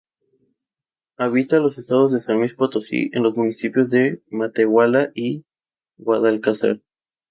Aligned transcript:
Habita 1.19 1.59
los 1.59 1.77
estados 1.77 2.11
de 2.11 2.19
San 2.19 2.39
Luis 2.39 2.55
Potosí, 2.55 3.11
en 3.13 3.21
los 3.21 3.37
municipios 3.37 3.91
de 3.91 4.23
Matehuala 4.31 5.11
y 5.13 5.45
Guadalcázar. 5.97 6.81